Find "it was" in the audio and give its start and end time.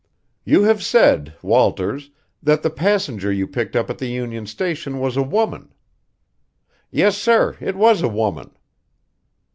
7.61-8.01